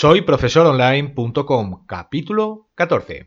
Soy 0.00 0.20
profesoronline.com, 0.20 1.84
capítulo 1.84 2.68
14. 2.76 3.26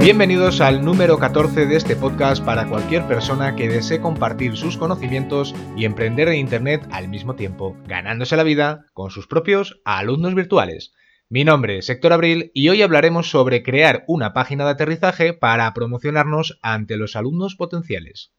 Bienvenidos 0.00 0.60
al 0.60 0.84
número 0.84 1.20
14 1.20 1.66
de 1.66 1.76
este 1.76 1.94
podcast 1.94 2.44
para 2.44 2.66
cualquier 2.66 3.06
persona 3.06 3.54
que 3.54 3.68
desee 3.68 4.00
compartir 4.00 4.56
sus 4.56 4.76
conocimientos 4.76 5.54
y 5.76 5.84
emprender 5.84 6.26
en 6.26 6.38
Internet 6.38 6.88
al 6.90 7.06
mismo 7.06 7.36
tiempo, 7.36 7.76
ganándose 7.86 8.36
la 8.36 8.42
vida 8.42 8.86
con 8.92 9.12
sus 9.12 9.28
propios 9.28 9.80
alumnos 9.84 10.34
virtuales. 10.34 10.92
Mi 11.32 11.44
nombre 11.44 11.78
es 11.78 11.88
Héctor 11.88 12.12
Abril 12.12 12.50
y 12.54 12.70
hoy 12.70 12.82
hablaremos 12.82 13.30
sobre 13.30 13.62
crear 13.62 14.02
una 14.08 14.32
página 14.32 14.64
de 14.64 14.70
aterrizaje 14.72 15.32
para 15.32 15.72
promocionarnos 15.74 16.58
ante 16.60 16.96
los 16.96 17.14
alumnos 17.14 17.54
potenciales. 17.54 18.32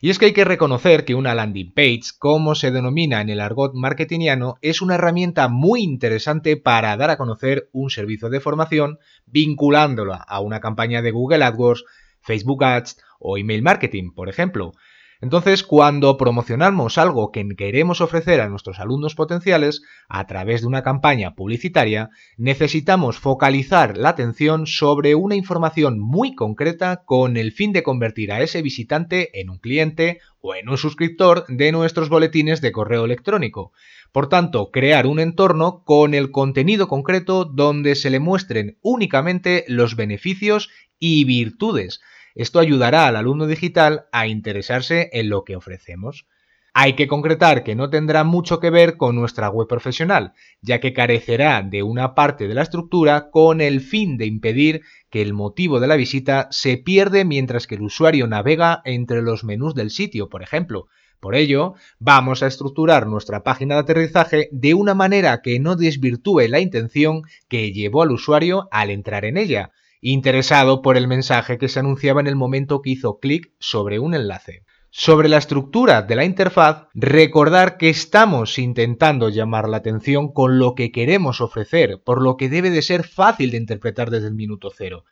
Y 0.00 0.10
es 0.10 0.18
que 0.18 0.24
hay 0.24 0.32
que 0.32 0.44
reconocer 0.44 1.04
que 1.04 1.14
una 1.14 1.36
landing 1.36 1.72
page, 1.72 2.02
como 2.18 2.56
se 2.56 2.72
denomina 2.72 3.20
en 3.20 3.30
el 3.30 3.40
argot 3.40 3.74
marketingiano, 3.74 4.56
es 4.62 4.82
una 4.82 4.96
herramienta 4.96 5.46
muy 5.46 5.84
interesante 5.84 6.56
para 6.56 6.96
dar 6.96 7.10
a 7.10 7.18
conocer 7.18 7.68
un 7.70 7.88
servicio 7.88 8.28
de 8.28 8.40
formación 8.40 8.98
vinculándola 9.26 10.16
a 10.16 10.40
una 10.40 10.58
campaña 10.58 11.02
de 11.02 11.12
Google 11.12 11.44
AdWords, 11.44 11.84
Facebook 12.20 12.64
Ads 12.64 12.96
o 13.20 13.38
email 13.38 13.62
marketing, 13.62 14.10
por 14.12 14.28
ejemplo. 14.28 14.72
Entonces, 15.20 15.62
cuando 15.62 16.16
promocionamos 16.16 16.98
algo 16.98 17.30
que 17.30 17.46
queremos 17.56 18.00
ofrecer 18.00 18.40
a 18.40 18.48
nuestros 18.48 18.80
alumnos 18.80 19.14
potenciales 19.14 19.82
a 20.08 20.26
través 20.26 20.62
de 20.62 20.66
una 20.66 20.82
campaña 20.82 21.34
publicitaria, 21.34 22.10
necesitamos 22.36 23.18
focalizar 23.18 23.96
la 23.96 24.10
atención 24.10 24.66
sobre 24.66 25.14
una 25.14 25.36
información 25.36 25.98
muy 25.98 26.34
concreta 26.34 27.04
con 27.04 27.36
el 27.36 27.52
fin 27.52 27.72
de 27.72 27.82
convertir 27.82 28.32
a 28.32 28.42
ese 28.42 28.62
visitante 28.62 29.40
en 29.40 29.50
un 29.50 29.58
cliente 29.58 30.20
o 30.40 30.54
en 30.54 30.68
un 30.68 30.76
suscriptor 30.76 31.46
de 31.48 31.72
nuestros 31.72 32.08
boletines 32.08 32.60
de 32.60 32.72
correo 32.72 33.04
electrónico. 33.04 33.72
Por 34.12 34.28
tanto, 34.28 34.70
crear 34.70 35.06
un 35.06 35.20
entorno 35.20 35.82
con 35.84 36.14
el 36.14 36.30
contenido 36.30 36.86
concreto 36.86 37.44
donde 37.44 37.94
se 37.94 38.10
le 38.10 38.20
muestren 38.20 38.78
únicamente 38.82 39.64
los 39.68 39.96
beneficios 39.96 40.70
y 40.98 41.24
virtudes 41.24 42.00
esto 42.34 42.58
ayudará 42.58 43.06
al 43.06 43.16
alumno 43.16 43.46
digital 43.46 44.06
a 44.12 44.26
interesarse 44.26 45.10
en 45.12 45.28
lo 45.28 45.44
que 45.44 45.56
ofrecemos. 45.56 46.26
Hay 46.76 46.94
que 46.94 47.06
concretar 47.06 47.62
que 47.62 47.76
no 47.76 47.88
tendrá 47.88 48.24
mucho 48.24 48.58
que 48.58 48.68
ver 48.68 48.96
con 48.96 49.14
nuestra 49.14 49.48
web 49.48 49.68
profesional, 49.68 50.32
ya 50.60 50.80
que 50.80 50.92
carecerá 50.92 51.62
de 51.62 51.84
una 51.84 52.16
parte 52.16 52.48
de 52.48 52.54
la 52.54 52.62
estructura 52.62 53.30
con 53.30 53.60
el 53.60 53.80
fin 53.80 54.16
de 54.16 54.26
impedir 54.26 54.82
que 55.08 55.22
el 55.22 55.34
motivo 55.34 55.78
de 55.78 55.86
la 55.86 55.94
visita 55.94 56.48
se 56.50 56.76
pierde 56.76 57.24
mientras 57.24 57.68
que 57.68 57.76
el 57.76 57.82
usuario 57.82 58.26
navega 58.26 58.82
entre 58.84 59.22
los 59.22 59.44
menús 59.44 59.76
del 59.76 59.90
sitio, 59.90 60.28
por 60.28 60.42
ejemplo. 60.42 60.88
Por 61.20 61.36
ello, 61.36 61.74
vamos 62.00 62.42
a 62.42 62.48
estructurar 62.48 63.06
nuestra 63.06 63.44
página 63.44 63.76
de 63.76 63.80
aterrizaje 63.82 64.48
de 64.50 64.74
una 64.74 64.94
manera 64.94 65.42
que 65.42 65.60
no 65.60 65.76
desvirtúe 65.76 66.48
la 66.48 66.58
intención 66.58 67.22
que 67.48 67.72
llevó 67.72 68.02
al 68.02 68.10
usuario 68.10 68.66
al 68.72 68.90
entrar 68.90 69.24
en 69.24 69.36
ella, 69.36 69.70
interesado 70.12 70.82
por 70.82 70.98
el 70.98 71.08
mensaje 71.08 71.56
que 71.56 71.68
se 71.68 71.80
anunciaba 71.80 72.20
en 72.20 72.26
el 72.26 72.36
momento 72.36 72.82
que 72.82 72.90
hizo 72.90 73.18
clic 73.18 73.52
sobre 73.58 73.98
un 73.98 74.14
enlace. 74.14 74.64
Sobre 74.90 75.30
la 75.30 75.38
estructura 75.38 76.02
de 76.02 76.14
la 76.14 76.26
interfaz, 76.26 76.88
recordar 76.92 77.78
que 77.78 77.88
estamos 77.88 78.58
intentando 78.58 79.30
llamar 79.30 79.66
la 79.66 79.78
atención 79.78 80.30
con 80.30 80.58
lo 80.58 80.74
que 80.74 80.92
queremos 80.92 81.40
ofrecer, 81.40 82.02
por 82.04 82.22
lo 82.22 82.36
que 82.36 82.50
debe 82.50 82.68
de 82.68 82.82
ser 82.82 83.04
fácil 83.04 83.50
de 83.50 83.56
interpretar 83.56 84.10
desde 84.10 84.28
el 84.28 84.34
minuto 84.34 84.70
cero. 84.76 85.04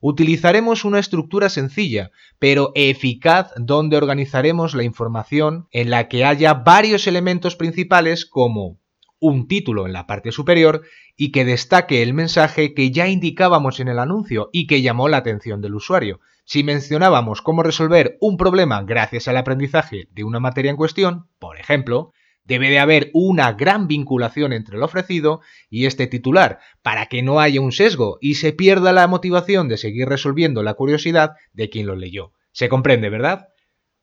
Utilizaremos 0.00 0.86
una 0.86 0.98
estructura 0.98 1.50
sencilla, 1.50 2.10
pero 2.38 2.72
eficaz 2.74 3.52
donde 3.58 3.98
organizaremos 3.98 4.74
la 4.74 4.84
información 4.84 5.68
en 5.70 5.90
la 5.90 6.08
que 6.08 6.24
haya 6.24 6.54
varios 6.54 7.06
elementos 7.06 7.56
principales 7.56 8.24
como 8.24 8.79
un 9.20 9.46
título 9.46 9.86
en 9.86 9.92
la 9.92 10.06
parte 10.06 10.32
superior 10.32 10.82
y 11.16 11.30
que 11.30 11.44
destaque 11.44 12.02
el 12.02 12.14
mensaje 12.14 12.74
que 12.74 12.90
ya 12.90 13.06
indicábamos 13.06 13.78
en 13.78 13.88
el 13.88 13.98
anuncio 13.98 14.50
y 14.52 14.66
que 14.66 14.82
llamó 14.82 15.08
la 15.08 15.18
atención 15.18 15.60
del 15.60 15.74
usuario. 15.74 16.20
Si 16.44 16.64
mencionábamos 16.64 17.42
cómo 17.42 17.62
resolver 17.62 18.16
un 18.20 18.36
problema 18.36 18.82
gracias 18.82 19.28
al 19.28 19.36
aprendizaje 19.36 20.08
de 20.10 20.24
una 20.24 20.40
materia 20.40 20.70
en 20.70 20.76
cuestión, 20.76 21.28
por 21.38 21.58
ejemplo, 21.58 22.12
debe 22.44 22.70
de 22.70 22.80
haber 22.80 23.10
una 23.12 23.52
gran 23.52 23.86
vinculación 23.86 24.52
entre 24.52 24.76
el 24.76 24.82
ofrecido 24.82 25.40
y 25.68 25.86
este 25.86 26.08
titular, 26.08 26.58
para 26.82 27.06
que 27.06 27.22
no 27.22 27.38
haya 27.38 27.60
un 27.60 27.70
sesgo 27.70 28.18
y 28.20 28.34
se 28.34 28.52
pierda 28.52 28.92
la 28.92 29.06
motivación 29.06 29.68
de 29.68 29.76
seguir 29.76 30.08
resolviendo 30.08 30.62
la 30.62 30.74
curiosidad 30.74 31.34
de 31.52 31.70
quien 31.70 31.86
lo 31.86 31.94
leyó. 31.94 32.32
Se 32.50 32.68
comprende, 32.68 33.10
¿verdad? 33.10 33.48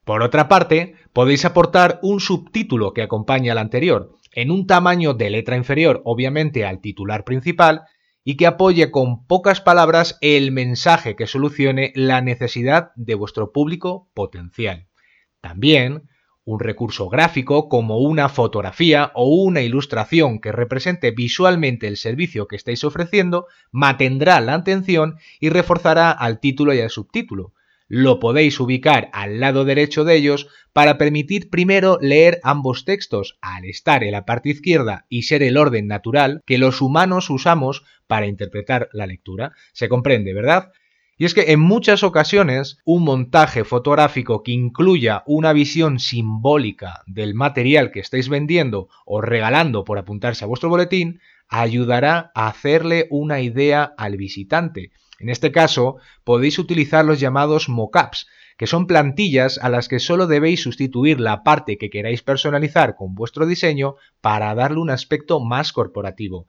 Por 0.05 0.23
otra 0.23 0.47
parte, 0.47 0.95
podéis 1.11 1.43
aportar 1.43 1.99
un 2.01 2.21
subtítulo 2.21 2.93
que 2.93 3.01
acompañe 3.01 3.51
al 3.51 3.57
anterior, 3.57 4.15
en 4.31 4.51
un 4.51 4.67
tamaño 4.67 5.13
de 5.13 5.29
letra 5.29 5.57
inferior, 5.57 6.01
obviamente, 6.05 6.65
al 6.65 6.81
titular 6.81 7.23
principal, 7.23 7.83
y 8.23 8.35
que 8.35 8.45
apoye 8.45 8.91
con 8.91 9.25
pocas 9.25 9.61
palabras 9.61 10.17
el 10.21 10.51
mensaje 10.51 11.15
que 11.15 11.27
solucione 11.27 11.93
la 11.95 12.21
necesidad 12.21 12.91
de 12.95 13.15
vuestro 13.15 13.53
público 13.53 14.09
potencial. 14.13 14.87
También, 15.39 16.09
un 16.43 16.59
recurso 16.59 17.09
gráfico 17.09 17.67
como 17.67 17.99
una 17.99 18.29
fotografía 18.29 19.11
o 19.15 19.27
una 19.27 19.61
ilustración 19.61 20.39
que 20.39 20.51
represente 20.51 21.11
visualmente 21.11 21.87
el 21.87 21.97
servicio 21.97 22.47
que 22.47 22.55
estáis 22.55 22.83
ofreciendo 22.83 23.47
mantendrá 23.71 24.39
la 24.39 24.53
atención 24.53 25.17
y 25.39 25.49
reforzará 25.49 26.11
al 26.11 26.39
título 26.39 26.73
y 26.73 26.79
al 26.79 26.89
subtítulo, 26.89 27.53
lo 27.87 28.19
podéis 28.19 28.59
ubicar 28.59 29.09
al 29.13 29.39
lado 29.39 29.65
derecho 29.65 30.03
de 30.03 30.15
ellos 30.15 30.47
para 30.73 30.97
permitir 30.97 31.49
primero 31.49 31.97
leer 32.01 32.39
ambos 32.43 32.85
textos 32.85 33.37
al 33.41 33.65
estar 33.65 34.03
en 34.03 34.11
la 34.11 34.25
parte 34.25 34.49
izquierda 34.49 35.05
y 35.09 35.23
ser 35.23 35.43
el 35.43 35.57
orden 35.57 35.87
natural 35.87 36.41
que 36.45 36.57
los 36.57 36.81
humanos 36.81 37.29
usamos 37.29 37.83
para 38.07 38.27
interpretar 38.27 38.89
la 38.93 39.07
lectura. 39.07 39.53
Se 39.73 39.89
comprende, 39.89 40.33
¿verdad? 40.33 40.71
Y 41.19 41.25
es 41.25 41.33
que 41.33 41.51
en 41.51 41.59
muchas 41.59 42.03
ocasiones 42.03 42.77
un 42.85 43.03
montaje 43.03 43.63
fotográfico 43.63 44.43
que 44.43 44.51
incluya 44.51 45.23
una 45.25 45.51
visión 45.51 45.99
simbólica 45.99 47.01
del 47.07 47.33
material 47.33 47.91
que 47.91 48.01
estáis 48.01 48.29
vendiendo 48.29 48.87
o 49.03 49.19
regalando 49.19 49.83
por 49.83 49.97
apuntarse 49.97 50.43
a 50.43 50.47
vuestro 50.47 50.69
boletín 50.69 51.19
ayudará 51.49 52.31
a 52.35 52.47
hacerle 52.47 53.07
una 53.09 53.41
idea 53.41 53.95
al 53.97 54.17
visitante 54.17 54.91
en 55.19 55.29
este 55.29 55.51
caso, 55.51 55.97
podéis 56.23 56.59
utilizar 56.59 57.03
los 57.05 57.19
llamados 57.19 57.69
mockups, 57.69 58.27
que 58.57 58.67
son 58.67 58.87
plantillas 58.87 59.59
a 59.59 59.69
las 59.69 59.87
que 59.87 59.99
solo 59.99 60.27
debéis 60.27 60.63
sustituir 60.63 61.19
la 61.19 61.43
parte 61.43 61.77
que 61.77 61.89
queráis 61.89 62.23
personalizar 62.23 62.95
con 62.95 63.13
vuestro 63.13 63.45
diseño 63.45 63.95
para 64.21 64.53
darle 64.55 64.79
un 64.79 64.89
aspecto 64.89 65.39
más 65.39 65.73
corporativo. 65.73 66.47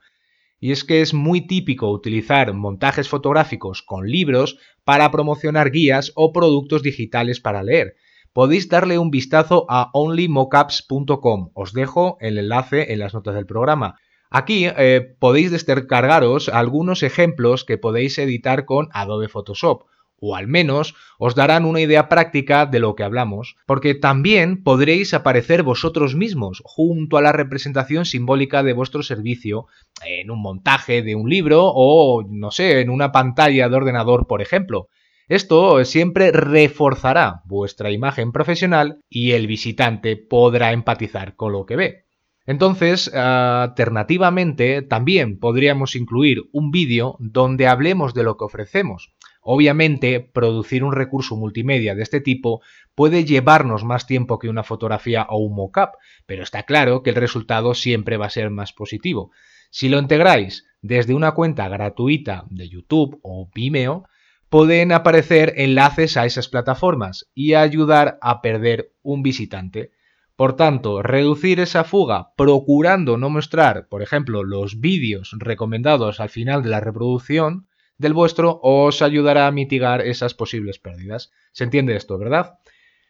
Y 0.60 0.72
es 0.72 0.84
que 0.84 1.02
es 1.02 1.14
muy 1.14 1.46
típico 1.46 1.90
utilizar 1.90 2.52
montajes 2.52 3.08
fotográficos 3.08 3.82
con 3.82 4.06
libros 4.06 4.58
para 4.84 5.10
promocionar 5.10 5.70
guías 5.70 6.12
o 6.16 6.32
productos 6.32 6.82
digitales 6.82 7.40
para 7.40 7.62
leer. 7.62 7.94
Podéis 8.32 8.68
darle 8.68 8.98
un 8.98 9.10
vistazo 9.10 9.66
a 9.68 9.90
onlymockups.com. 9.92 11.50
Os 11.54 11.72
dejo 11.72 12.16
el 12.20 12.38
enlace 12.38 12.92
en 12.92 12.98
las 12.98 13.14
notas 13.14 13.34
del 13.34 13.46
programa. 13.46 13.96
Aquí 14.30 14.66
eh, 14.66 15.16
podéis 15.18 15.50
descargaros 15.50 16.48
algunos 16.48 17.02
ejemplos 17.02 17.64
que 17.64 17.78
podéis 17.78 18.18
editar 18.18 18.66
con 18.66 18.88
Adobe 18.92 19.28
Photoshop, 19.28 19.84
o 20.20 20.36
al 20.36 20.48
menos 20.48 20.94
os 21.18 21.34
darán 21.34 21.64
una 21.64 21.80
idea 21.80 22.08
práctica 22.08 22.66
de 22.66 22.80
lo 22.80 22.94
que 22.94 23.04
hablamos, 23.04 23.56
porque 23.66 23.94
también 23.94 24.62
podréis 24.62 25.14
aparecer 25.14 25.62
vosotros 25.62 26.14
mismos 26.14 26.62
junto 26.64 27.16
a 27.16 27.22
la 27.22 27.32
representación 27.32 28.04
simbólica 28.04 28.62
de 28.62 28.72
vuestro 28.72 29.02
servicio 29.02 29.66
en 30.04 30.30
un 30.30 30.42
montaje 30.42 31.02
de 31.02 31.14
un 31.14 31.30
libro 31.30 31.62
o, 31.64 32.24
no 32.28 32.50
sé, 32.50 32.80
en 32.80 32.90
una 32.90 33.12
pantalla 33.12 33.68
de 33.68 33.76
ordenador, 33.76 34.26
por 34.26 34.42
ejemplo. 34.42 34.88
Esto 35.28 35.84
siempre 35.84 36.32
reforzará 36.32 37.42
vuestra 37.44 37.90
imagen 37.90 38.32
profesional 38.32 39.00
y 39.10 39.32
el 39.32 39.46
visitante 39.46 40.16
podrá 40.16 40.72
empatizar 40.72 41.36
con 41.36 41.52
lo 41.52 41.66
que 41.66 41.76
ve. 41.76 42.07
Entonces, 42.48 43.12
alternativamente, 43.12 44.80
también 44.80 45.38
podríamos 45.38 45.94
incluir 45.94 46.48
un 46.50 46.70
vídeo 46.70 47.18
donde 47.20 47.66
hablemos 47.66 48.14
de 48.14 48.22
lo 48.22 48.38
que 48.38 48.46
ofrecemos. 48.46 49.12
Obviamente, 49.42 50.20
producir 50.20 50.82
un 50.82 50.94
recurso 50.94 51.36
multimedia 51.36 51.94
de 51.94 52.02
este 52.02 52.22
tipo 52.22 52.62
puede 52.94 53.26
llevarnos 53.26 53.84
más 53.84 54.06
tiempo 54.06 54.38
que 54.38 54.48
una 54.48 54.62
fotografía 54.62 55.26
o 55.28 55.36
un 55.36 55.56
mockup, 55.56 55.90
pero 56.24 56.42
está 56.42 56.62
claro 56.62 57.02
que 57.02 57.10
el 57.10 57.16
resultado 57.16 57.74
siempre 57.74 58.16
va 58.16 58.24
a 58.24 58.30
ser 58.30 58.48
más 58.48 58.72
positivo. 58.72 59.30
Si 59.68 59.90
lo 59.90 59.98
integráis 59.98 60.64
desde 60.80 61.12
una 61.12 61.32
cuenta 61.32 61.68
gratuita 61.68 62.46
de 62.48 62.70
YouTube 62.70 63.20
o 63.22 63.50
Vimeo, 63.54 64.06
pueden 64.48 64.92
aparecer 64.92 65.52
enlaces 65.58 66.16
a 66.16 66.24
esas 66.24 66.48
plataformas 66.48 67.28
y 67.34 67.52
ayudar 67.52 68.18
a 68.22 68.40
perder 68.40 68.94
un 69.02 69.22
visitante. 69.22 69.90
Por 70.38 70.54
tanto, 70.54 71.02
reducir 71.02 71.58
esa 71.58 71.82
fuga 71.82 72.32
procurando 72.36 73.16
no 73.16 73.28
mostrar, 73.28 73.88
por 73.88 74.02
ejemplo, 74.02 74.44
los 74.44 74.78
vídeos 74.78 75.34
recomendados 75.36 76.20
al 76.20 76.28
final 76.28 76.62
de 76.62 76.68
la 76.68 76.78
reproducción 76.78 77.66
del 77.96 78.12
vuestro 78.12 78.60
os 78.62 79.02
ayudará 79.02 79.48
a 79.48 79.50
mitigar 79.50 80.00
esas 80.00 80.34
posibles 80.34 80.78
pérdidas. 80.78 81.32
¿Se 81.50 81.64
entiende 81.64 81.96
esto, 81.96 82.18
verdad? 82.18 82.60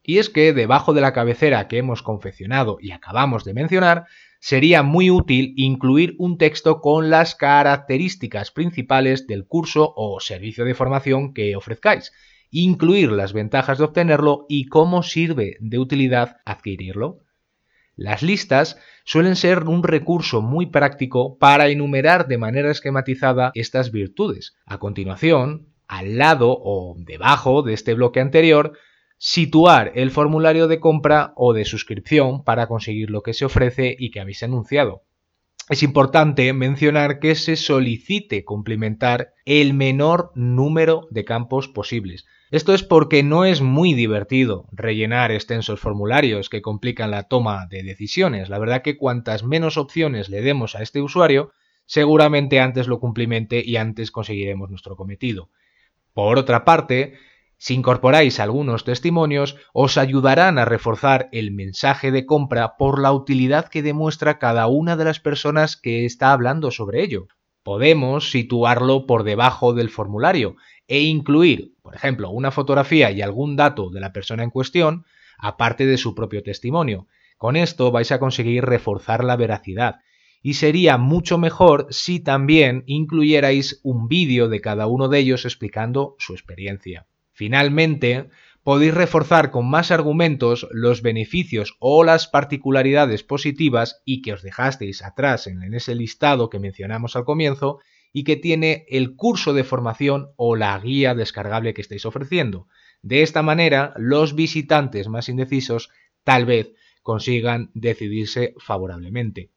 Y 0.03 0.17
es 0.17 0.31
que 0.31 0.55
debajo 0.55 0.95
de 0.95 1.03
la 1.03 1.13
cabecera 1.13 1.69
que 1.69 1.77
hemos 1.77 2.03
confeccionado 2.03 2.79
y 2.81 2.93
acabamos 2.93 3.45
de 3.45 3.53
mencionar, 3.53 4.07
sería 4.41 4.83
muy 4.83 5.11
útil 5.11 5.53
incluir 5.59 6.15
un 6.17 6.39
texto 6.39 6.81
con 6.81 7.11
las 7.11 7.35
características 7.35 8.53
principales 8.53 9.27
del 9.27 9.47
curso 9.47 9.93
o 9.97 10.19
servicio 10.21 10.65
de 10.65 10.73
formación 10.73 11.35
que 11.35 11.57
ofrezcáis, 11.57 12.11
incluir 12.51 13.13
las 13.13 13.33
ventajas 13.33 13.79
de 13.79 13.85
obtenerlo 13.85 14.47
y 14.49 14.67
cómo 14.67 15.03
sirve 15.03 15.57
de 15.61 15.79
utilidad 15.79 16.39
adquirirlo. 16.45 17.21
Las 17.97 18.23
listas 18.23 18.79
suelen 19.05 19.35
ser 19.35 19.65
un 19.65 19.83
recurso 19.83 20.41
muy 20.41 20.67
práctico 20.67 21.37
para 21.39 21.69
enumerar 21.69 22.29
de 22.29 22.39
manera 22.39 22.71
esquematizada 22.71 23.51
estas 23.55 23.91
virtudes. 23.91 24.57
A 24.67 24.79
continuación, 24.79 25.67
al 25.89 26.17
lado 26.17 26.51
o 26.51 26.95
debajo 26.97 27.63
de 27.63 27.75
este 27.75 27.95
bloque 27.95 28.21
anterior, 28.21 28.79
situar 29.17 29.91
el 29.97 30.13
formulario 30.13 30.69
de 30.69 30.79
compra 30.79 31.33
o 31.35 31.53
de 31.53 31.65
suscripción 31.65 32.45
para 32.45 32.69
conseguir 32.69 33.11
lo 33.11 33.23
que 33.23 33.35
se 33.35 33.45
ofrece 33.45 33.97
y 33.99 34.11
que 34.11 34.21
habéis 34.21 34.45
anunciado. 34.45 35.03
Es 35.69 35.83
importante 35.83 36.51
mencionar 36.53 37.19
que 37.19 37.35
se 37.35 37.57
solicite 37.57 38.45
complementar 38.45 39.35
el 39.45 39.75
menor 39.75 40.31
número 40.35 41.09
de 41.11 41.25
campos 41.25 41.69
posibles. 41.69 42.27
Esto 42.51 42.73
es 42.73 42.83
porque 42.83 43.23
no 43.23 43.45
es 43.45 43.61
muy 43.61 43.93
divertido 43.93 44.67
rellenar 44.73 45.33
extensos 45.33 45.81
formularios 45.81 46.49
que 46.49 46.63
complican 46.63 47.11
la 47.11 47.25
toma 47.25 47.67
de 47.67 47.83
decisiones. 47.83 48.49
La 48.49 48.59
verdad 48.59 48.81
que 48.81 48.97
cuantas 48.97 49.45
menos 49.45 49.77
opciones 49.77 50.31
le 50.31 50.41
demos 50.41 50.75
a 50.75 50.83
este 50.83 51.03
usuario, 51.03 51.53
seguramente 51.85 52.61
antes 52.61 52.89
lo 52.89 53.01
cumplimente 53.01 53.63
y 53.63 53.77
antes 53.77 54.11
conseguiremos 54.11 54.71
nuestro 54.71 54.97
cometido. 54.97 55.51
Por 56.15 56.39
otra 56.39 56.65
parte, 56.65 57.19
si 57.59 57.75
incorporáis 57.75 58.41
algunos 58.41 58.85
testimonios, 58.85 59.57
os 59.75 59.99
ayudarán 59.99 60.59
a 60.59 60.65
reforzar 60.65 61.29
el 61.33 61.51
mensaje 61.51 62.11
de 62.11 62.25
compra 62.25 62.77
por 62.79 62.99
la 62.99 63.13
utilidad 63.13 63.69
que 63.69 63.83
demuestra 63.83 64.39
cada 64.39 64.69
una 64.69 64.97
de 64.97 65.05
las 65.05 65.21
personas 65.21 65.77
que 65.77 66.07
está 66.07 66.33
hablando 66.33 66.71
sobre 66.71 67.03
ello. 67.03 67.27
Podemos 67.63 68.31
situarlo 68.31 69.05
por 69.05 69.25
debajo 69.25 69.75
del 69.75 69.91
formulario 69.91 70.57
e 70.89 71.03
incluir, 71.03 71.75
por 71.83 71.95
ejemplo, 71.95 72.31
una 72.31 72.51
fotografía 72.51 73.11
y 73.13 73.23
algún 73.23 73.55
dato 73.55 73.91
de 73.91 74.01
la 74.01 74.13
persona 74.13 74.43
en 74.43 74.51
cuestión, 74.51 75.05
aparte 75.39 75.87
de 75.87 75.99
su 75.99 76.15
propio 76.15 76.43
testimonio. 76.43 77.07
Con 77.37 77.55
esto 77.55 77.93
vais 77.93 78.11
a 78.11 78.19
conseguir 78.19 78.65
reforzar 78.65 79.23
la 79.23 79.37
veracidad 79.37 80.01
y 80.43 80.55
sería 80.55 80.99
mucho 80.99 81.39
mejor 81.39 81.87
si 81.91 82.21
también 82.21 82.85
incluyerais 82.87 83.81
un 83.83 84.09
vídeo 84.09 84.49
de 84.49 84.61
cada 84.61 84.87
uno 84.87 85.09
de 85.09 85.19
ellos 85.19 85.45
explicando 85.45 86.17
su 86.19 86.33
experiencia. 86.33 87.07
Finalmente, 87.33 88.31
podéis 88.63 88.95
reforzar 88.95 89.51
con 89.51 89.69
más 89.69 89.91
argumentos 89.91 90.67
los 90.71 91.03
beneficios 91.03 91.77
o 91.79 92.03
las 92.03 92.27
particularidades 92.27 93.23
positivas 93.23 94.03
y 94.05 94.23
que 94.23 94.33
os 94.33 94.43
dejasteis 94.43 95.03
atrás 95.03 95.47
en 95.47 95.75
ese 95.75 95.95
listado 95.95 96.51
que 96.51 96.59
mencionamos 96.59 97.15
al 97.15 97.25
comienzo 97.25 97.79
y 98.13 98.25
que 98.25 98.37
tiene 98.37 98.87
el 98.89 99.17
curso 99.17 99.53
de 99.55 99.65
formación 99.65 100.31
o 100.37 100.57
la 100.57 100.79
guía 100.79 101.15
descargable 101.15 101.75
que 101.75 101.83
estáis 101.83 102.07
ofreciendo. 102.07 102.67
De 103.03 103.23
esta 103.23 103.43
manera, 103.43 103.95
los 103.97 104.35
visitantes 104.35 105.09
más 105.09 105.29
indecisos 105.29 105.91
tal 106.25 106.47
vez 106.47 106.73
consigan 107.03 107.71
decidirse 107.75 108.55
favorablemente. 108.59 109.51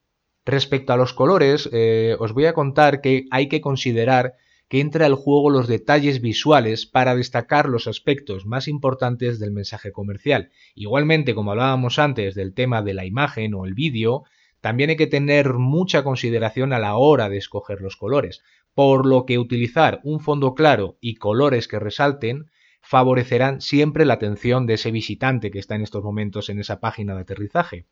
Respecto 0.44 0.92
a 0.92 0.96
los 0.96 1.12
colores, 1.12 1.68
eh, 1.72 2.16
os 2.18 2.32
voy 2.32 2.46
a 2.46 2.52
contar 2.52 3.00
que 3.00 3.26
hay 3.30 3.48
que 3.48 3.60
considerar 3.60 4.34
que 4.72 4.80
entra 4.80 5.04
al 5.04 5.14
juego 5.14 5.50
los 5.50 5.68
detalles 5.68 6.22
visuales 6.22 6.86
para 6.86 7.14
destacar 7.14 7.68
los 7.68 7.86
aspectos 7.86 8.46
más 8.46 8.68
importantes 8.68 9.38
del 9.38 9.50
mensaje 9.50 9.92
comercial. 9.92 10.50
Igualmente, 10.74 11.34
como 11.34 11.50
hablábamos 11.50 11.98
antes 11.98 12.34
del 12.34 12.54
tema 12.54 12.80
de 12.80 12.94
la 12.94 13.04
imagen 13.04 13.52
o 13.52 13.66
el 13.66 13.74
vídeo, 13.74 14.24
también 14.62 14.90
hay 14.90 14.96
que 14.96 15.08
tener 15.08 15.54
mucha 15.54 16.04
consideración 16.04 16.72
a 16.72 16.78
la 16.78 16.94
hora 16.94 17.28
de 17.28 17.36
escoger 17.36 17.80
los 17.80 17.96
colores, 17.96 18.42
por 18.74 19.04
lo 19.04 19.26
que 19.26 19.38
utilizar 19.38 20.00
un 20.04 20.20
fondo 20.20 20.54
claro 20.54 20.96
y 21.00 21.16
colores 21.16 21.68
que 21.68 21.80
resalten 21.80 22.46
favorecerán 22.80 23.60
siempre 23.60 24.04
la 24.04 24.14
atención 24.14 24.66
de 24.66 24.74
ese 24.74 24.90
visitante 24.90 25.50
que 25.50 25.58
está 25.58 25.74
en 25.74 25.82
estos 25.82 26.02
momentos 26.02 26.48
en 26.48 26.60
esa 26.60 26.80
página 26.80 27.14
de 27.14 27.22
aterrizaje. 27.22 27.86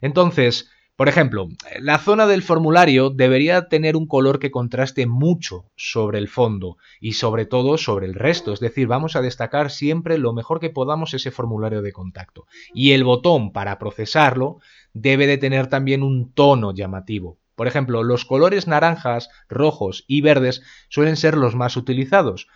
Entonces, 0.00 0.70
por 0.98 1.08
ejemplo, 1.08 1.48
la 1.78 1.98
zona 1.98 2.26
del 2.26 2.42
formulario 2.42 3.10
debería 3.10 3.68
tener 3.68 3.94
un 3.94 4.08
color 4.08 4.40
que 4.40 4.50
contraste 4.50 5.06
mucho 5.06 5.66
sobre 5.76 6.18
el 6.18 6.26
fondo 6.26 6.76
y 7.00 7.12
sobre 7.12 7.46
todo 7.46 7.78
sobre 7.78 8.06
el 8.06 8.14
resto, 8.14 8.52
es 8.52 8.58
decir, 8.58 8.88
vamos 8.88 9.14
a 9.14 9.22
destacar 9.22 9.70
siempre 9.70 10.18
lo 10.18 10.32
mejor 10.32 10.58
que 10.58 10.70
podamos 10.70 11.14
ese 11.14 11.30
formulario 11.30 11.82
de 11.82 11.92
contacto. 11.92 12.46
Y 12.74 12.90
el 12.90 13.04
botón 13.04 13.52
para 13.52 13.78
procesarlo 13.78 14.58
debe 15.00 15.26
de 15.26 15.38
tener 15.38 15.68
también 15.68 16.02
un 16.02 16.32
tono 16.32 16.74
llamativo. 16.74 17.38
Por 17.54 17.66
ejemplo, 17.66 18.04
los 18.04 18.24
colores 18.24 18.68
naranjas, 18.68 19.30
rojos 19.48 20.04
y 20.06 20.20
verdes 20.20 20.62
suelen 20.88 21.16
ser 21.16 21.36
los 21.36 21.56
más 21.56 21.76
utilizados, 21.76 22.46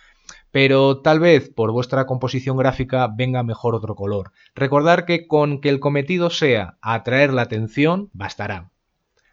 pero 0.51 1.01
tal 1.01 1.19
vez 1.19 1.49
por 1.49 1.71
vuestra 1.71 2.05
composición 2.05 2.57
gráfica 2.57 3.09
venga 3.13 3.43
mejor 3.43 3.75
otro 3.75 3.95
color. 3.95 4.31
Recordar 4.55 5.05
que 5.05 5.27
con 5.27 5.59
que 5.59 5.69
el 5.69 5.79
cometido 5.79 6.29
sea 6.29 6.77
atraer 6.81 7.33
la 7.33 7.41
atención, 7.41 8.09
bastará. 8.13 8.71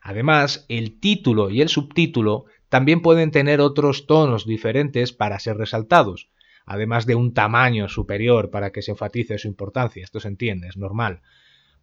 Además, 0.00 0.64
el 0.68 0.98
título 0.98 1.50
y 1.50 1.60
el 1.60 1.68
subtítulo 1.68 2.46
también 2.68 3.02
pueden 3.02 3.30
tener 3.30 3.60
otros 3.60 4.06
tonos 4.06 4.46
diferentes 4.46 5.12
para 5.12 5.38
ser 5.38 5.56
resaltados, 5.56 6.30
además 6.64 7.04
de 7.04 7.16
un 7.16 7.34
tamaño 7.34 7.88
superior 7.88 8.50
para 8.50 8.70
que 8.70 8.80
se 8.80 8.92
enfatice 8.92 9.38
su 9.38 9.48
importancia. 9.48 10.02
Esto 10.02 10.20
se 10.20 10.28
entiende, 10.28 10.68
es 10.68 10.76
normal. 10.76 11.20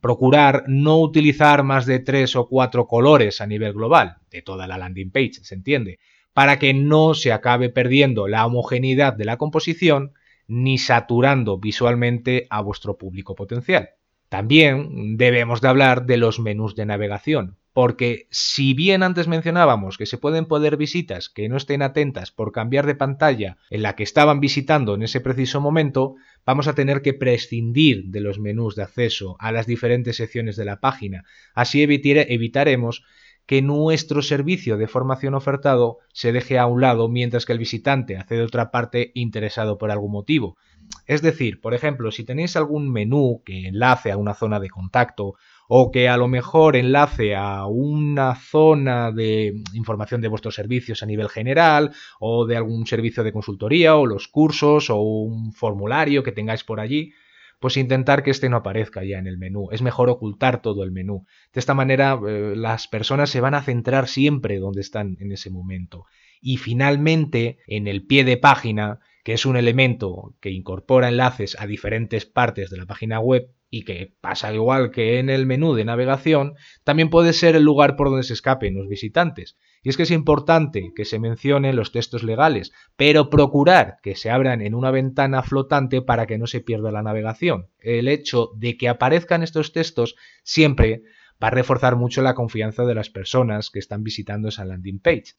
Procurar 0.02 0.64
no 0.68 1.00
utilizar 1.00 1.64
más 1.64 1.86
de 1.86 2.00
tres 2.00 2.36
o 2.36 2.48
cuatro 2.48 2.88
colores 2.88 3.42
a 3.42 3.48
nivel 3.48 3.74
global, 3.74 4.18
de 4.30 4.42
toda 4.42 4.68
la 4.68 4.78
landing 4.78 5.12
page, 5.12 5.34
se 5.42 5.56
entiende, 5.56 6.00
para 6.34 6.60
que 6.60 6.74
no 6.74 7.14
se 7.16 7.32
acabe 7.32 7.70
perdiendo 7.70 8.28
la 8.28 8.46
homogeneidad 8.46 9.14
de 9.14 9.26
la 9.26 9.38
composición 9.38 10.14
ni 10.48 10.78
saturando 10.78 11.58
visualmente 11.58 12.48
a 12.50 12.62
vuestro 12.62 12.98
público 12.98 13.36
potencial. 13.36 13.90
También 14.30 15.18
debemos 15.18 15.62
de 15.62 15.68
hablar 15.68 16.06
de 16.06 16.18
los 16.18 16.40
menús 16.40 16.76
de 16.76 16.86
navegación, 16.86 17.58
porque 17.78 18.26
si 18.32 18.74
bien 18.74 19.04
antes 19.04 19.28
mencionábamos 19.28 20.00
que 20.00 20.08
se 20.08 20.18
pueden 20.18 20.48
poder 20.48 20.78
visitas 20.78 21.30
que 21.30 21.48
no 21.48 21.58
estén 21.58 21.84
atentas 21.84 22.32
por 22.32 22.52
cambiar 22.52 22.88
de 22.88 22.96
pantalla 22.96 23.58
en 23.70 23.84
la 23.84 23.96
que 23.96 24.02
estaban 24.02 24.40
visitando 24.40 24.96
en 24.96 25.04
ese 25.04 25.22
preciso 25.22 25.62
momento, 25.62 26.16
vamos 26.44 26.68
a 26.68 26.74
tener 26.74 27.04
que 27.04 27.14
prescindir 27.14 28.06
de 28.06 28.20
los 28.20 28.40
menús 28.40 28.76
de 28.76 28.82
acceso 28.82 29.36
a 29.38 29.52
las 29.52 29.68
diferentes 29.68 30.16
secciones 30.16 30.56
de 30.56 30.66
la 30.66 30.80
página. 30.80 31.24
Así 31.54 31.84
evitaremos 31.84 33.04
que 33.46 33.62
nuestro 33.62 34.24
servicio 34.24 34.78
de 34.78 34.88
formación 34.88 35.36
ofertado 35.36 36.00
se 36.14 36.32
deje 36.32 36.58
a 36.58 36.66
un 36.66 36.82
lado 36.82 37.10
mientras 37.10 37.46
que 37.46 37.54
el 37.54 37.60
visitante 37.60 38.18
hace 38.18 38.38
de 38.38 38.42
otra 38.42 38.72
parte 38.72 39.12
interesado 39.14 39.78
por 39.78 39.92
algún 39.92 40.14
motivo. 40.14 40.58
Es 41.06 41.22
decir, 41.22 41.62
por 41.62 41.74
ejemplo, 41.74 42.12
si 42.12 42.24
tenéis 42.24 42.56
algún 42.56 42.92
menú 42.92 43.42
que 43.46 43.68
enlace 43.68 44.12
a 44.12 44.18
una 44.18 44.34
zona 44.34 44.60
de 44.60 44.70
contacto 44.70 45.36
o 45.68 45.92
que 45.92 46.10
a 46.10 46.18
lo 46.18 46.28
mejor 46.28 46.76
enlace 46.76 47.36
a 47.36 47.66
una 47.66 48.36
zona 48.36 49.12
de 49.12 49.54
información 49.74 50.22
de 50.22 50.28
vuestros 50.28 50.56
servicios 50.56 51.04
a 51.04 51.06
nivel 51.06 51.30
general 51.30 51.92
o 52.20 52.46
de 52.46 52.58
algún 52.58 52.88
servicio 52.88 53.24
de 53.24 53.34
consultoría 53.34 53.96
o 53.96 54.06
los 54.06 54.28
cursos 54.28 54.90
o 54.90 54.98
un 54.98 55.54
formulario 55.54 56.24
que 56.24 56.32
tengáis 56.32 56.64
por 56.64 56.80
allí, 56.80 57.14
pues 57.60 57.78
intentar 57.78 58.24
que 58.24 58.32
este 58.32 58.50
no 58.50 58.58
aparezca 58.58 59.04
ya 59.04 59.18
en 59.18 59.28
el 59.28 59.38
menú. 59.38 59.70
Es 59.72 59.82
mejor 59.82 60.10
ocultar 60.10 60.62
todo 60.62 60.84
el 60.84 60.92
menú. 60.92 61.26
De 61.54 61.60
esta 61.60 61.74
manera 61.74 62.20
eh, 62.28 62.54
las 62.56 62.88
personas 62.88 63.30
se 63.30 63.42
van 63.42 63.56
a 63.56 63.64
centrar 63.64 64.08
siempre 64.08 64.60
donde 64.60 64.82
están 64.82 65.18
en 65.20 65.32
ese 65.32 65.50
momento. 65.50 66.06
Y 66.40 66.58
finalmente, 66.58 67.58
en 67.66 67.88
el 67.88 68.06
pie 68.06 68.24
de 68.24 68.38
página, 68.38 69.00
que 69.28 69.34
es 69.34 69.46
un 69.46 69.58
elemento 69.58 70.36
que 70.40 70.52
incorpora 70.52 71.10
enlaces 71.10 71.60
a 71.60 71.68
diferentes 71.68 72.26
partes 72.26 72.70
de 72.70 72.78
la 72.78 72.86
página 72.86 73.20
web 73.20 73.52
y 73.70 73.84
que 73.84 74.14
pasa 74.22 74.54
igual 74.54 74.90
que 74.90 75.20
en 75.20 75.30
el 75.30 75.46
menú 75.46 75.74
de 75.74 75.84
navegación, 75.84 76.54
también 76.86 77.10
puede 77.10 77.34
ser 77.34 77.58
el 77.58 77.64
lugar 77.64 77.98
por 77.98 78.08
donde 78.10 78.24
se 78.24 78.32
escapen 78.32 78.76
los 78.76 78.88
visitantes. 78.88 79.58
Y 79.84 79.90
es 79.90 79.98
que 79.98 80.04
es 80.04 80.12
importante 80.12 80.94
que 80.96 81.04
se 81.04 81.20
mencionen 81.20 81.76
los 81.76 81.92
textos 81.92 82.24
legales, 82.24 82.72
pero 82.96 83.30
procurar 83.30 83.98
que 84.02 84.16
se 84.16 84.30
abran 84.30 84.62
en 84.62 84.74
una 84.74 84.92
ventana 84.92 85.44
flotante 85.44 86.02
para 86.02 86.26
que 86.26 86.38
no 86.38 86.48
se 86.48 86.62
pierda 86.62 86.94
la 86.94 87.04
navegación. 87.04 87.68
El 87.80 88.08
hecho 88.08 88.52
de 88.56 88.78
que 88.78 88.88
aparezcan 88.88 89.44
estos 89.44 89.74
textos 89.74 90.16
siempre 90.44 91.02
va 91.44 91.50
a 91.50 91.52
reforzar 91.52 91.98
mucho 91.98 92.22
la 92.22 92.34
confianza 92.34 92.86
de 92.86 92.96
las 92.96 93.10
personas 93.10 93.72
que 93.72 93.80
están 93.80 94.06
visitando 94.06 94.48
esa 94.48 94.64
landing 94.64 95.02
page. 95.02 95.34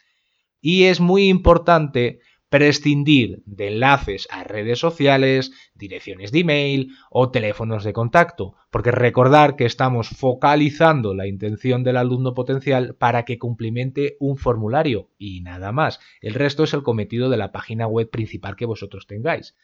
Y 0.60 0.84
es 0.84 1.00
muy 1.00 1.30
importante 1.30 2.20
prescindir 2.48 3.42
de 3.44 3.68
enlaces 3.68 4.26
a 4.30 4.44
redes 4.44 4.78
sociales, 4.78 5.52
direcciones 5.74 6.32
de 6.32 6.40
email 6.40 6.90
o 7.10 7.30
teléfonos 7.30 7.84
de 7.84 7.92
contacto, 7.92 8.54
porque 8.70 8.90
recordar 8.90 9.56
que 9.56 9.66
estamos 9.66 10.08
focalizando 10.08 11.14
la 11.14 11.26
intención 11.26 11.84
del 11.84 11.98
alumno 11.98 12.34
potencial 12.34 12.94
para 12.94 13.24
que 13.24 13.38
cumplimente 13.38 14.16
un 14.18 14.38
formulario 14.38 15.10
y 15.18 15.40
nada 15.42 15.72
más. 15.72 16.00
El 16.20 16.34
resto 16.34 16.64
es 16.64 16.72
el 16.72 16.82
cometido 16.82 17.28
de 17.28 17.36
la 17.36 17.52
página 17.52 17.86
web 17.86 18.10
principal 18.10 18.56
que 18.56 18.66
vosotros 18.66 19.06
tengáis. 19.06 19.54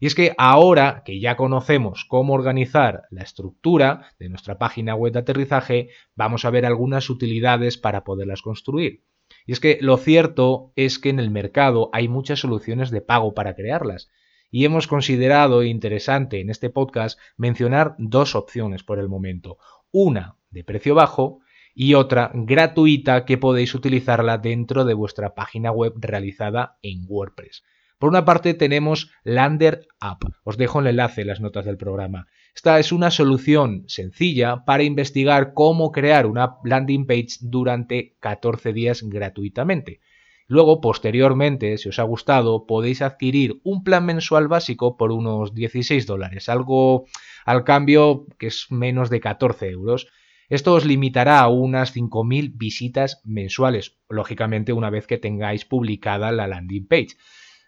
Y 0.00 0.06
es 0.06 0.14
que 0.14 0.32
ahora 0.38 1.02
que 1.04 1.18
ya 1.18 1.36
conocemos 1.36 2.04
cómo 2.04 2.34
organizar 2.34 3.02
la 3.10 3.22
estructura 3.22 4.12
de 4.20 4.28
nuestra 4.28 4.58
página 4.58 4.94
web 4.94 5.12
de 5.12 5.18
aterrizaje, 5.18 5.88
vamos 6.14 6.44
a 6.44 6.50
ver 6.50 6.66
algunas 6.66 7.10
utilidades 7.10 7.78
para 7.78 8.04
poderlas 8.04 8.42
construir. 8.42 9.02
Y 9.48 9.52
es 9.52 9.60
que 9.60 9.78
lo 9.80 9.96
cierto 9.96 10.74
es 10.76 10.98
que 10.98 11.08
en 11.08 11.18
el 11.18 11.30
mercado 11.30 11.88
hay 11.94 12.06
muchas 12.06 12.38
soluciones 12.38 12.90
de 12.90 13.00
pago 13.00 13.32
para 13.32 13.54
crearlas. 13.54 14.10
Y 14.50 14.66
hemos 14.66 14.86
considerado 14.86 15.62
interesante 15.62 16.40
en 16.40 16.50
este 16.50 16.68
podcast 16.68 17.18
mencionar 17.38 17.94
dos 17.96 18.34
opciones 18.34 18.84
por 18.84 18.98
el 18.98 19.08
momento. 19.08 19.56
Una 19.90 20.36
de 20.50 20.64
precio 20.64 20.94
bajo 20.94 21.40
y 21.74 21.94
otra 21.94 22.30
gratuita 22.34 23.24
que 23.24 23.38
podéis 23.38 23.74
utilizarla 23.74 24.36
dentro 24.36 24.84
de 24.84 24.92
vuestra 24.92 25.34
página 25.34 25.72
web 25.72 25.94
realizada 25.96 26.76
en 26.82 27.06
WordPress. 27.08 27.64
Por 27.98 28.10
una 28.10 28.26
parte 28.26 28.52
tenemos 28.52 29.10
Lander 29.24 29.88
App. 29.98 30.24
Os 30.44 30.58
dejo 30.58 30.80
el 30.80 30.88
enlace 30.88 31.22
en 31.22 31.28
las 31.28 31.40
notas 31.40 31.64
del 31.64 31.78
programa. 31.78 32.26
Esta 32.58 32.80
es 32.80 32.90
una 32.90 33.12
solución 33.12 33.84
sencilla 33.86 34.64
para 34.64 34.82
investigar 34.82 35.54
cómo 35.54 35.92
crear 35.92 36.26
una 36.26 36.56
landing 36.64 37.06
page 37.06 37.36
durante 37.40 38.16
14 38.18 38.72
días 38.72 39.04
gratuitamente. 39.04 40.00
Luego, 40.48 40.80
posteriormente, 40.80 41.78
si 41.78 41.88
os 41.88 42.00
ha 42.00 42.02
gustado, 42.02 42.66
podéis 42.66 43.00
adquirir 43.00 43.60
un 43.62 43.84
plan 43.84 44.04
mensual 44.04 44.48
básico 44.48 44.96
por 44.96 45.12
unos 45.12 45.54
16 45.54 46.04
dólares, 46.04 46.48
algo 46.48 47.04
al 47.44 47.62
cambio 47.62 48.26
que 48.40 48.48
es 48.48 48.66
menos 48.70 49.08
de 49.08 49.20
14 49.20 49.68
euros. 49.68 50.08
Esto 50.48 50.74
os 50.74 50.84
limitará 50.84 51.38
a 51.38 51.48
unas 51.48 51.94
5.000 51.94 52.54
visitas 52.56 53.22
mensuales, 53.24 53.98
lógicamente 54.08 54.72
una 54.72 54.90
vez 54.90 55.06
que 55.06 55.16
tengáis 55.16 55.64
publicada 55.64 56.32
la 56.32 56.48
landing 56.48 56.88
page. 56.88 57.16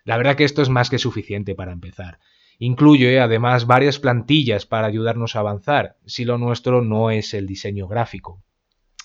La 0.02 0.16
verdad 0.16 0.34
que 0.34 0.42
esto 0.42 0.62
es 0.62 0.68
más 0.68 0.90
que 0.90 0.98
suficiente 0.98 1.54
para 1.54 1.70
empezar. 1.70 2.18
Incluye 2.62 3.18
además 3.18 3.66
varias 3.66 3.98
plantillas 3.98 4.66
para 4.66 4.86
ayudarnos 4.86 5.34
a 5.34 5.40
avanzar, 5.40 5.96
si 6.06 6.24
lo 6.24 6.38
nuestro 6.38 6.82
no 6.82 7.10
es 7.10 7.34
el 7.34 7.46
diseño 7.46 7.88
gráfico. 7.88 8.44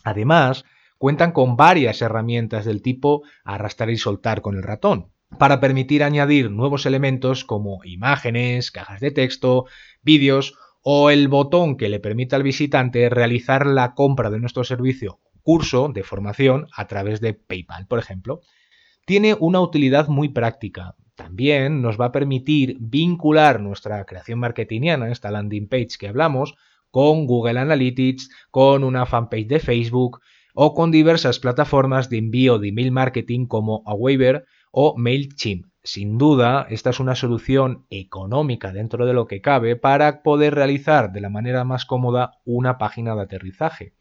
Además, 0.04 0.66
cuentan 0.98 1.32
con 1.32 1.56
varias 1.56 2.02
herramientas 2.02 2.66
del 2.66 2.82
tipo 2.82 3.24
arrastrar 3.44 3.90
y 3.90 3.98
soltar 3.98 4.42
con 4.42 4.58
el 4.58 4.62
ratón, 4.62 5.08
para 5.40 5.60
permitir 5.60 6.04
añadir 6.04 6.52
nuevos 6.52 6.86
elementos 6.86 7.46
como 7.46 7.84
imágenes, 7.86 8.72
cajas 8.72 9.00
de 9.00 9.12
texto, 9.12 9.66
vídeos 10.04 10.54
o 10.84 11.10
el 11.10 11.30
botón 11.30 11.78
que 11.78 11.90
le 11.90 12.00
permita 12.00 12.36
al 12.36 12.44
visitante 12.44 13.10
realizar 13.10 13.66
la 13.66 13.94
compra 13.94 14.30
de 14.30 14.40
nuestro 14.40 14.66
servicio 14.66 15.22
curso 15.42 15.90
de 15.90 16.04
formación 16.04 16.68
a 16.76 16.88
través 16.88 17.22
de 17.22 17.34
PayPal, 17.34 17.88
por 17.88 18.00
ejemplo 18.00 18.42
tiene 19.06 19.36
una 19.40 19.62
utilidad 19.62 20.08
muy 20.08 20.30
práctica. 20.30 20.96
También 21.15 21.81
nos 21.81 22.00
va 22.00 22.05
a 22.05 22.12
permitir 22.12 22.77
vincular 22.79 23.62
nuestra 23.62 24.03
creación 24.05 24.39
marketingiana, 24.39 25.10
esta 25.10 25.31
landing 25.31 25.67
page 25.67 25.98
que 26.00 26.10
hablamos, 26.10 26.55
con 26.91 27.25
Google 27.25 27.60
Analytics, 27.60 28.29
con 28.51 28.84
una 28.84 29.05
fanpage 29.05 29.48
de 29.48 29.60
Facebook 29.60 30.22
o 30.53 30.74
con 30.74 30.91
diversas 30.91 31.39
plataformas 31.39 32.10
de 32.10 32.17
envío 32.17 32.60
de 32.60 32.69
email 32.69 32.91
marketing 32.91 33.45
como 33.45 33.84
Aweber 33.86 34.45
o 34.72 34.95
MailChimp. 34.98 35.67
Sin 35.84 36.17
duda, 36.17 36.65
esta 36.69 36.89
es 36.89 37.00
una 37.00 37.15
solución 37.15 37.86
económica 37.89 38.72
dentro 38.72 39.05
de 39.05 39.13
lo 39.13 39.27
que 39.27 39.41
cabe 39.41 39.75
para 39.75 40.24
poder 40.24 40.55
realizar 40.55 41.12
de 41.12 41.22
la 41.22 41.29
manera 41.29 41.63
más 41.63 41.86
cómoda 41.86 42.39
una 42.43 42.77
página 42.77 43.15
de 43.15 43.22
aterrizaje. 43.22 43.93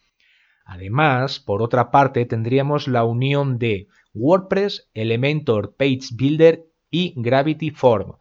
Además, 0.65 1.41
por 1.41 1.63
otra 1.63 1.91
parte, 1.91 2.25
tendríamos 2.25 2.89
la 2.89 3.05
unión 3.05 3.59
de 3.59 3.89
WordPress, 4.15 4.89
Elementor 4.95 5.77
Page 5.77 6.09
Builder 6.15 6.65
y 6.95 7.13
Gravity 7.17 7.73
Form. 7.73 8.19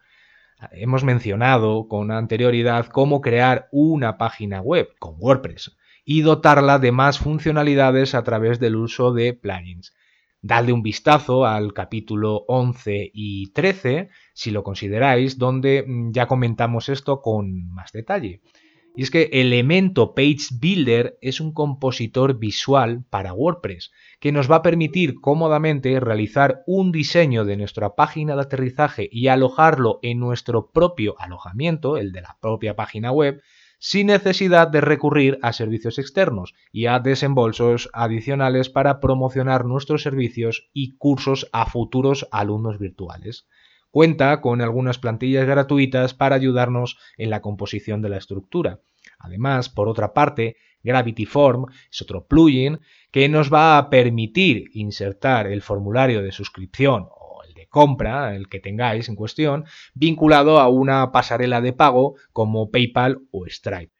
Hemos 0.71 1.03
mencionado 1.03 1.87
con 1.87 2.09
anterioridad 2.09 2.87
cómo 2.87 3.21
crear 3.21 3.67
una 3.71 4.17
página 4.17 4.61
web 4.61 4.89
con 4.97 5.15
WordPress 5.19 5.77
y 6.03 6.21
dotarla 6.21 6.79
de 6.79 6.91
más 6.91 7.19
funcionalidades 7.19 8.15
a 8.15 8.23
través 8.23 8.59
del 8.59 8.75
uso 8.77 9.13
de 9.13 9.35
plugins. 9.35 9.93
Dadle 10.41 10.73
un 10.73 10.81
vistazo 10.81 11.45
al 11.45 11.73
capítulo 11.73 12.45
11 12.47 13.11
y 13.13 13.51
13, 13.53 14.09
si 14.33 14.49
lo 14.49 14.63
consideráis, 14.63 15.37
donde 15.37 15.85
mm, 15.87 16.11
ya 16.11 16.25
comentamos 16.25 16.89
esto 16.89 17.21
con 17.21 17.69
más 17.69 17.91
detalle. 17.91 18.41
Y 18.95 19.01
es 19.01 19.09
que 19.09 19.29
Elemento 19.33 20.13
Page 20.13 20.49
Builder 20.59 21.17
es 21.21 21.41
un 21.41 21.51
compositor 21.51 22.37
visual 22.37 23.03
para 23.09 23.33
WordPress 23.33 23.91
que 24.19 24.31
nos 24.31 24.51
va 24.51 24.57
a 24.57 24.61
permitir 24.61 25.15
cómodamente 25.19 25.99
realizar 25.99 26.63
un 26.67 26.91
diseño 26.91 27.43
de 27.43 27.57
nuestra 27.57 27.95
página 27.95 28.35
de 28.35 28.41
aterrizaje 28.43 29.09
y 29.11 29.29
alojarlo 29.29 29.99
en 30.03 30.19
nuestro 30.19 30.69
propio 30.69 31.15
alojamiento, 31.17 31.97
el 31.97 32.11
de 32.11 32.21
la 32.21 32.37
propia 32.39 32.75
página 32.75 33.11
web, 33.11 33.41
sin 33.79 34.07
necesidad 34.07 34.67
de 34.67 34.79
recurrir 34.79 35.39
a 35.41 35.53
servicios 35.53 35.99
externos 35.99 36.53
y 36.71 36.85
a 36.85 36.99
desembolsos 36.99 37.89
adicionales 37.93 38.69
para 38.69 38.99
promocionar 38.99 39.65
nuestros 39.65 40.03
servicios 40.03 40.69
y 40.71 40.95
cursos 40.97 41.49
a 41.51 41.65
futuros 41.65 42.27
alumnos 42.31 42.79
virtuales. 42.79 43.45
Cuenta 43.93 44.41
con 44.41 44.59
algunas 44.61 44.97
plantillas 44.97 45.45
gratuitas 45.45 46.15
para 46.15 46.35
ayudarnos 46.35 46.97
en 47.15 47.29
la 47.29 47.41
composición 47.41 48.01
de 48.01 48.09
la 48.09 48.17
estructura. 48.17 48.79
Además, 49.19 49.69
por 49.69 49.87
otra 49.87 50.15
parte, 50.15 50.55
Gravity 50.81 51.27
Form 51.27 51.67
es 51.91 52.01
otro 52.01 52.25
plugin 52.25 52.79
que 53.11 53.29
nos 53.29 53.53
va 53.53 53.77
a 53.77 53.91
permitir 53.91 54.71
insertar 54.73 55.45
el 55.45 55.61
formulario 55.61 56.23
de 56.23 56.31
suscripción 56.31 57.05
o 57.07 57.43
el 57.47 57.53
de 57.53 57.67
compra, 57.67 58.35
el 58.35 58.49
que 58.49 58.59
tengáis 58.59 59.09
en 59.09 59.15
cuestión, 59.15 59.65
vinculado 59.93 60.59
a 60.59 60.69
una 60.69 61.11
pasarela 61.11 61.61
de 61.61 61.73
pago 61.73 62.15
como 62.31 62.71
PayPal 62.71 63.19
o 63.29 63.45
Stripe. 63.45 63.93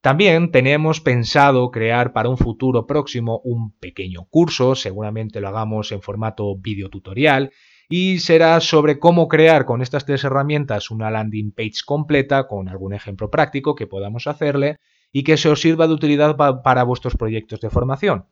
También 0.00 0.52
tenemos 0.52 1.02
pensado 1.02 1.70
crear 1.70 2.14
para 2.14 2.30
un 2.30 2.38
futuro 2.38 2.86
próximo 2.86 3.42
un 3.44 3.72
pequeño 3.72 4.24
curso, 4.30 4.74
seguramente 4.74 5.42
lo 5.42 5.48
hagamos 5.48 5.92
en 5.92 6.00
formato 6.00 6.56
video 6.56 6.88
tutorial, 6.88 7.52
y 7.88 8.18
será 8.18 8.60
sobre 8.60 8.98
cómo 8.98 9.28
crear 9.28 9.64
con 9.64 9.82
estas 9.82 10.04
tres 10.04 10.24
herramientas 10.24 10.90
una 10.90 11.10
landing 11.10 11.52
page 11.52 11.82
completa 11.84 12.46
con 12.46 12.68
algún 12.68 12.94
ejemplo 12.94 13.30
práctico 13.30 13.74
que 13.74 13.86
podamos 13.86 14.26
hacerle 14.26 14.76
y 15.12 15.22
que 15.22 15.36
se 15.36 15.48
os 15.48 15.60
sirva 15.60 15.86
de 15.86 15.94
utilidad 15.94 16.36
para 16.36 16.82
vuestros 16.82 17.16
proyectos 17.16 17.60
de 17.60 17.70
formación. 17.70 18.26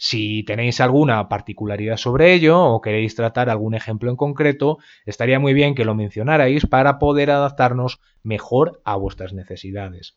Si 0.00 0.44
tenéis 0.44 0.80
alguna 0.80 1.28
particularidad 1.28 1.96
sobre 1.96 2.32
ello 2.32 2.62
o 2.62 2.80
queréis 2.80 3.16
tratar 3.16 3.50
algún 3.50 3.74
ejemplo 3.74 4.10
en 4.10 4.16
concreto, 4.16 4.78
estaría 5.04 5.40
muy 5.40 5.54
bien 5.54 5.74
que 5.74 5.84
lo 5.84 5.96
mencionarais 5.96 6.66
para 6.66 7.00
poder 7.00 7.32
adaptarnos 7.32 8.00
mejor 8.22 8.80
a 8.84 8.94
vuestras 8.94 9.32
necesidades. 9.32 10.14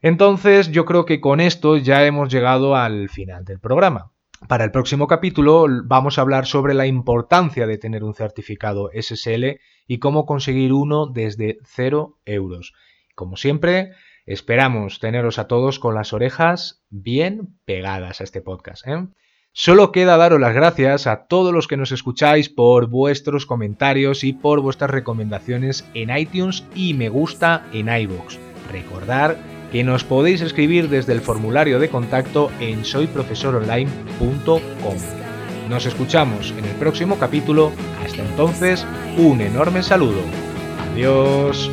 Entonces 0.00 0.70
yo 0.70 0.84
creo 0.84 1.04
que 1.04 1.20
con 1.20 1.40
esto 1.40 1.76
ya 1.76 2.06
hemos 2.06 2.32
llegado 2.32 2.76
al 2.76 3.08
final 3.08 3.44
del 3.44 3.58
programa. 3.58 4.12
Para 4.48 4.64
el 4.64 4.70
próximo 4.70 5.06
capítulo 5.06 5.66
vamos 5.84 6.18
a 6.18 6.22
hablar 6.22 6.46
sobre 6.46 6.74
la 6.74 6.86
importancia 6.86 7.66
de 7.66 7.78
tener 7.78 8.02
un 8.02 8.14
certificado 8.14 8.90
SSL 8.92 9.60
y 9.86 9.98
cómo 9.98 10.24
conseguir 10.26 10.72
uno 10.72 11.06
desde 11.06 11.58
0 11.64 12.18
euros. 12.24 12.72
Como 13.14 13.36
siempre, 13.36 13.92
esperamos 14.26 14.98
teneros 14.98 15.38
a 15.38 15.46
todos 15.46 15.78
con 15.78 15.94
las 15.94 16.12
orejas 16.12 16.82
bien 16.88 17.58
pegadas 17.64 18.20
a 18.20 18.24
este 18.24 18.40
podcast. 18.40 18.86
¿eh? 18.86 19.08
Solo 19.52 19.92
queda 19.92 20.16
daros 20.16 20.40
las 20.40 20.54
gracias 20.54 21.06
a 21.06 21.26
todos 21.26 21.52
los 21.52 21.68
que 21.68 21.76
nos 21.76 21.92
escucháis 21.92 22.48
por 22.48 22.88
vuestros 22.88 23.46
comentarios 23.46 24.24
y 24.24 24.32
por 24.32 24.60
vuestras 24.60 24.90
recomendaciones 24.90 25.88
en 25.94 26.16
iTunes 26.16 26.64
y 26.74 26.94
me 26.94 27.08
gusta 27.08 27.66
en 27.72 27.88
iVoox. 27.88 28.38
Recordar 28.72 29.36
que 29.70 29.84
nos 29.84 30.04
podéis 30.04 30.40
escribir 30.40 30.88
desde 30.88 31.12
el 31.12 31.20
formulario 31.20 31.78
de 31.78 31.88
contacto 31.88 32.50
en 32.60 32.84
soyprofesoronline.com. 32.84 34.96
Nos 35.68 35.86
escuchamos 35.86 36.52
en 36.58 36.64
el 36.64 36.74
próximo 36.76 37.18
capítulo. 37.18 37.72
Hasta 38.04 38.22
entonces, 38.22 38.84
un 39.16 39.40
enorme 39.40 39.82
saludo. 39.82 40.20
Adiós. 40.92 41.70